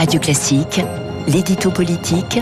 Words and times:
Radio 0.00 0.18
Classique, 0.18 0.80
l'édito 1.28 1.70
politique 1.70 2.40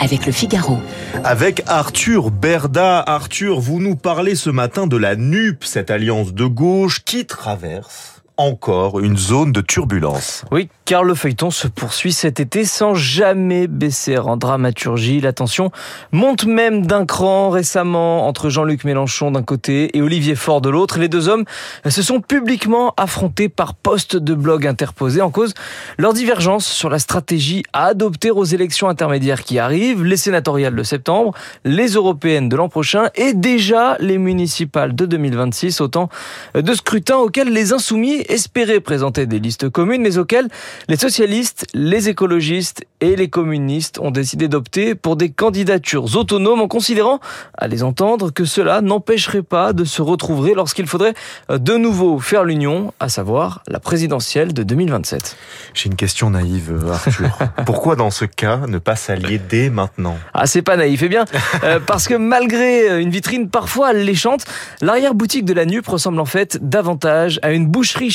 avec 0.00 0.26
le 0.26 0.32
Figaro. 0.32 0.80
Avec 1.22 1.62
Arthur 1.68 2.32
Berda. 2.32 2.98
Arthur, 2.98 3.60
vous 3.60 3.78
nous 3.78 3.94
parlez 3.94 4.34
ce 4.34 4.50
matin 4.50 4.88
de 4.88 4.96
la 4.96 5.14
NUP, 5.14 5.62
cette 5.62 5.92
alliance 5.92 6.34
de 6.34 6.46
gauche 6.46 7.04
qui 7.04 7.24
traverse 7.24 8.24
encore 8.36 9.00
une 9.00 9.16
zone 9.16 9.52
de 9.52 9.60
turbulence. 9.60 10.44
Oui, 10.50 10.68
car 10.84 11.04
le 11.04 11.14
feuilleton 11.14 11.50
se 11.50 11.68
poursuit 11.68 12.12
cet 12.12 12.38
été 12.38 12.64
sans 12.64 12.94
jamais 12.94 13.66
baisser 13.66 14.18
en 14.18 14.36
dramaturgie. 14.36 15.20
La 15.20 15.32
tension 15.32 15.70
monte 16.12 16.44
même 16.44 16.86
d'un 16.86 17.06
cran 17.06 17.50
récemment 17.50 18.28
entre 18.28 18.50
Jean-Luc 18.50 18.84
Mélenchon 18.84 19.30
d'un 19.30 19.42
côté 19.42 19.96
et 19.96 20.02
Olivier 20.02 20.34
Faure 20.34 20.60
de 20.60 20.68
l'autre. 20.68 20.98
Les 20.98 21.08
deux 21.08 21.28
hommes 21.28 21.44
se 21.88 22.02
sont 22.02 22.20
publiquement 22.20 22.92
affrontés 22.96 23.48
par 23.48 23.74
poste 23.74 24.16
de 24.16 24.34
blog 24.34 24.66
interposé 24.66 25.22
en 25.22 25.30
cause 25.30 25.54
leur 25.98 26.12
divergence 26.12 26.66
sur 26.66 26.90
la 26.90 26.98
stratégie 26.98 27.62
à 27.72 27.86
adopter 27.86 28.30
aux 28.30 28.44
élections 28.44 28.88
intermédiaires 28.88 29.42
qui 29.42 29.58
arrivent, 29.58 30.04
les 30.04 30.16
sénatoriales 30.16 30.76
de 30.76 30.82
septembre, 30.82 31.32
les 31.64 31.88
européennes 31.88 32.48
de 32.48 32.56
l'an 32.56 32.68
prochain 32.68 33.08
et 33.14 33.32
déjà 33.32 33.96
les 33.98 34.18
municipales 34.18 34.94
de 34.94 35.06
2026, 35.06 35.80
autant 35.80 36.10
de 36.54 36.74
scrutins 36.74 37.16
auxquels 37.16 37.52
les 37.52 37.72
insoumis 37.72 38.25
espéraient 38.30 38.80
présenter 38.80 39.26
des 39.26 39.38
listes 39.38 39.68
communes, 39.68 40.02
mais 40.02 40.18
auxquelles 40.18 40.48
les 40.88 40.96
socialistes, 40.96 41.66
les 41.74 42.08
écologistes 42.08 42.84
et 43.00 43.16
les 43.16 43.28
communistes 43.28 43.98
ont 43.98 44.10
décidé 44.10 44.48
d'opter 44.48 44.94
pour 44.94 45.16
des 45.16 45.30
candidatures 45.30 46.16
autonomes 46.16 46.60
en 46.60 46.68
considérant, 46.68 47.20
à 47.58 47.68
les 47.68 47.82
entendre, 47.82 48.30
que 48.30 48.44
cela 48.44 48.80
n'empêcherait 48.80 49.42
pas 49.42 49.72
de 49.72 49.84
se 49.84 50.02
retrouver 50.02 50.54
lorsqu'il 50.54 50.86
faudrait 50.86 51.14
euh, 51.50 51.58
de 51.58 51.76
nouveau 51.76 52.18
faire 52.18 52.44
l'union, 52.44 52.92
à 53.00 53.08
savoir 53.08 53.62
la 53.68 53.80
présidentielle 53.80 54.52
de 54.52 54.62
2027. 54.62 55.36
J'ai 55.74 55.86
une 55.86 55.96
question 55.96 56.30
naïve, 56.30 56.72
euh, 56.72 56.92
Arthur. 56.92 57.38
Pourquoi 57.66 57.96
dans 57.96 58.10
ce 58.10 58.24
cas 58.24 58.66
ne 58.66 58.78
pas 58.78 58.96
s'allier 58.96 59.38
dès 59.38 59.70
maintenant? 59.70 60.16
Ah, 60.32 60.46
c'est 60.46 60.62
pas 60.62 60.76
naïf, 60.76 61.02
eh 61.02 61.08
bien, 61.08 61.24
euh, 61.64 61.80
parce 61.84 62.08
que 62.08 62.14
malgré 62.14 63.00
une 63.00 63.10
vitrine 63.10 63.48
parfois 63.48 63.88
alléchante, 63.88 64.44
l'arrière-boutique 64.80 65.44
de 65.44 65.52
la 65.52 65.66
NUP 65.66 65.86
ressemble 65.86 66.20
en 66.20 66.24
fait 66.24 66.58
davantage 66.62 67.38
à 67.42 67.52
une 67.52 67.66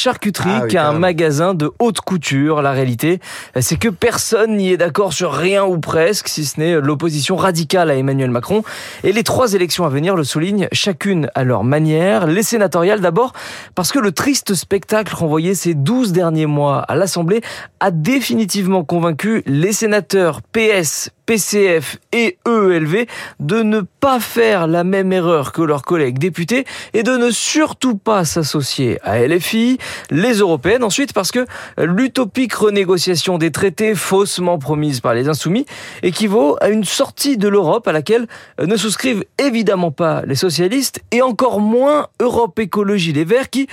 boucherie-charcuterie 0.01 0.49
ah 0.63 0.67
qu'à 0.67 0.87
un 0.87 0.93
magasin 0.93 1.53
de 1.53 1.71
haute 1.79 2.01
couture. 2.01 2.61
La 2.61 2.71
réalité, 2.71 3.19
c'est 3.59 3.77
que 3.77 3.89
personne 3.89 4.57
n'y 4.57 4.71
est 4.71 4.77
d'accord 4.77 5.13
sur 5.13 5.31
rien 5.31 5.63
ou 5.63 5.79
presque, 5.79 6.27
si 6.27 6.45
ce 6.45 6.59
n'est 6.59 6.79
l'opposition 6.79 7.35
radicale 7.35 7.89
à 7.91 7.95
Emmanuel 7.95 8.31
Macron. 8.31 8.63
Et 9.03 9.11
les 9.11 9.23
trois 9.23 9.53
élections 9.53 9.85
à 9.85 9.89
venir 9.89 10.15
le 10.15 10.23
soulignent 10.23 10.67
chacune 10.71 11.29
à 11.35 11.43
leur 11.43 11.63
manière. 11.63 12.27
Les 12.27 12.43
sénatoriales 12.43 13.01
d'abord, 13.01 13.33
parce 13.75 13.91
que 13.91 13.99
le 13.99 14.11
triste 14.11 14.53
spectacle 14.53 15.13
renvoyé 15.15 15.55
ces 15.55 15.73
12 15.73 16.11
derniers 16.11 16.45
mois 16.45 16.79
à 16.79 16.95
l'Assemblée 16.95 17.41
a 17.79 17.91
définitivement 17.91 18.83
convaincu 18.83 19.43
les 19.45 19.73
sénateurs 19.73 20.41
PS, 20.41 21.11
PCF 21.31 21.97
et 22.11 22.37
EELV 22.45 23.05
de 23.39 23.63
ne 23.63 23.79
pas 23.79 24.19
faire 24.19 24.67
la 24.67 24.83
même 24.83 25.13
erreur 25.13 25.53
que 25.53 25.61
leurs 25.61 25.83
collègues 25.83 26.17
députés 26.19 26.65
et 26.93 27.03
de 27.03 27.15
ne 27.15 27.31
surtout 27.31 27.95
pas 27.95 28.25
s'associer 28.25 28.99
à 29.01 29.25
LFI, 29.25 29.77
les 30.09 30.33
européennes 30.33 30.83
ensuite 30.83 31.13
parce 31.13 31.31
que 31.31 31.45
l'utopique 31.77 32.53
renégociation 32.53 33.37
des 33.37 33.49
traités 33.49 33.95
faussement 33.95 34.57
promise 34.57 34.99
par 34.99 35.13
les 35.13 35.29
insoumis 35.29 35.65
équivaut 36.03 36.57
à 36.59 36.67
une 36.67 36.83
sortie 36.83 37.37
de 37.37 37.47
l'Europe 37.47 37.87
à 37.87 37.93
laquelle 37.93 38.27
ne 38.61 38.75
souscrivent 38.75 39.23
évidemment 39.37 39.91
pas 39.91 40.23
les 40.25 40.35
socialistes 40.35 40.99
et 41.11 41.21
encore 41.21 41.61
moins 41.61 42.07
Europe 42.19 42.59
Écologie 42.59 43.13
Les 43.13 43.23
Verts 43.23 43.49
qui, 43.49 43.67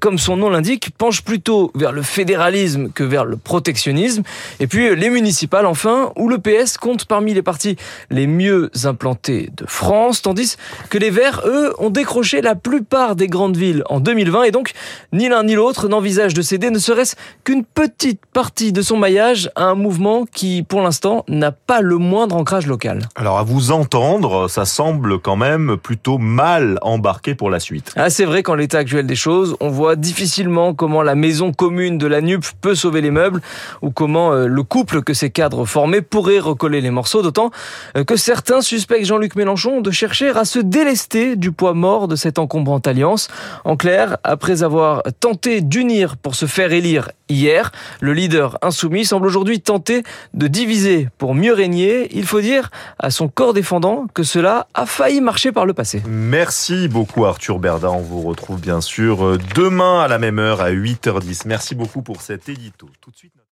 comme 0.00 0.18
son 0.18 0.36
nom 0.36 0.50
l'indique, 0.50 0.90
penche 0.98 1.22
plutôt 1.22 1.70
vers 1.76 1.92
le 1.92 2.02
fédéralisme 2.02 2.90
que 2.90 3.04
vers 3.04 3.24
le 3.24 3.36
protectionnisme. 3.36 4.24
Et 4.58 4.66
puis 4.66 4.96
les 4.96 5.10
municipales 5.10 5.66
enfin, 5.66 6.10
où 6.16 6.28
le 6.28 6.38
PS 6.38 6.76
compte 6.76 7.03
parmi 7.06 7.34
les 7.34 7.42
partis 7.42 7.76
les 8.10 8.26
mieux 8.26 8.70
implantés 8.84 9.50
de 9.56 9.64
France, 9.66 10.22
tandis 10.22 10.56
que 10.90 10.98
les 10.98 11.10
Verts, 11.10 11.42
eux, 11.46 11.74
ont 11.78 11.90
décroché 11.90 12.40
la 12.40 12.54
plupart 12.54 13.16
des 13.16 13.28
grandes 13.28 13.56
villes 13.56 13.82
en 13.88 14.00
2020 14.00 14.44
et 14.44 14.50
donc 14.50 14.72
ni 15.12 15.28
l'un 15.28 15.44
ni 15.44 15.54
l'autre 15.54 15.88
n'envisage 15.88 16.34
de 16.34 16.42
céder 16.42 16.70
ne 16.70 16.78
serait-ce 16.78 17.16
qu'une 17.44 17.64
petite 17.64 18.20
partie 18.32 18.72
de 18.72 18.82
son 18.82 18.96
maillage 18.96 19.50
à 19.54 19.64
un 19.64 19.74
mouvement 19.74 20.24
qui, 20.24 20.62
pour 20.62 20.80
l'instant, 20.80 21.24
n'a 21.28 21.52
pas 21.52 21.80
le 21.80 21.98
moindre 21.98 22.36
ancrage 22.36 22.66
local. 22.66 23.00
Alors 23.14 23.38
à 23.38 23.42
vous 23.42 23.70
entendre, 23.70 24.48
ça 24.48 24.64
semble 24.64 25.18
quand 25.18 25.36
même 25.36 25.76
plutôt 25.76 26.18
mal 26.18 26.78
embarqué 26.82 27.34
pour 27.34 27.50
la 27.50 27.60
suite. 27.60 27.92
Ah, 27.96 28.10
c'est 28.10 28.24
vrai 28.24 28.42
qu'en 28.42 28.54
l'état 28.54 28.78
actuel 28.78 29.06
des 29.06 29.16
choses, 29.16 29.56
on 29.60 29.68
voit 29.68 29.96
difficilement 29.96 30.74
comment 30.74 31.02
la 31.02 31.14
maison 31.14 31.52
commune 31.52 31.98
de 31.98 32.06
la 32.06 32.20
NUP 32.20 32.44
peut 32.60 32.74
sauver 32.74 33.00
les 33.00 33.10
meubles 33.10 33.40
ou 33.82 33.90
comment 33.90 34.32
euh, 34.32 34.46
le 34.46 34.62
couple 34.62 35.02
que 35.02 35.14
ces 35.14 35.30
cadres 35.30 35.64
formaient 35.64 36.02
pourrait 36.02 36.38
recoller 36.38 36.80
les 36.80 36.90
morceaux, 36.94 37.20
d'autant 37.20 37.50
euh, 37.96 38.04
que 38.04 38.16
certains 38.16 38.62
suspectent 38.62 39.04
Jean-Luc 39.04 39.36
Mélenchon 39.36 39.82
de 39.82 39.90
chercher 39.90 40.30
à 40.30 40.46
se 40.46 40.58
délester 40.58 41.36
du 41.36 41.52
poids 41.52 41.74
mort 41.74 42.08
de 42.08 42.16
cette 42.16 42.38
encombrante 42.38 42.86
alliance. 42.86 43.28
En 43.64 43.76
clair, 43.76 44.16
après 44.24 44.62
avoir 44.62 45.02
tenté 45.20 45.60
d'unir 45.60 46.16
pour 46.16 46.34
se 46.34 46.46
faire 46.46 46.72
élire 46.72 47.10
hier, 47.28 47.72
le 48.00 48.12
leader 48.12 48.58
insoumis 48.62 49.04
semble 49.04 49.26
aujourd'hui 49.26 49.60
tenter 49.60 50.02
de 50.32 50.46
diviser 50.46 51.08
pour 51.18 51.34
mieux 51.34 51.52
régner. 51.52 52.08
Il 52.16 52.24
faut 52.26 52.40
dire 52.40 52.70
à 52.98 53.10
son 53.10 53.28
corps 53.28 53.52
défendant 53.52 54.06
que 54.14 54.22
cela 54.22 54.68
a 54.74 54.86
failli 54.86 55.20
marcher 55.20 55.52
par 55.52 55.66
le 55.66 55.74
passé. 55.74 56.02
Merci 56.06 56.88
beaucoup 56.88 57.24
Arthur 57.26 57.58
Berda. 57.58 57.90
On 57.90 58.00
vous 58.00 58.22
retrouve 58.22 58.60
bien 58.60 58.80
sûr 58.80 59.24
euh, 59.24 59.38
demain 59.54 60.00
à 60.00 60.08
la 60.08 60.18
même 60.18 60.38
heure 60.38 60.60
à 60.60 60.70
8h10. 60.70 61.42
Merci 61.46 61.74
beaucoup 61.74 62.02
pour 62.02 62.22
cet 62.22 62.48
édito. 62.48 62.88
Tout 63.00 63.10
de 63.10 63.16
suite. 63.16 63.34